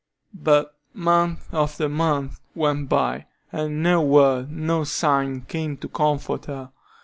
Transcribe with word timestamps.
But 0.33 0.75
month 0.95 1.53
after 1.53 1.87
month 1.87 2.39
went 2.55 2.89
by, 2.89 3.27
and 3.51 3.83
no 3.83 4.01
word, 4.01 4.49
no 4.49 4.83
sign 4.83 5.41
came 5.41 5.77
to 5.77 5.87
comfort 5.87 6.45
her. 6.45 6.71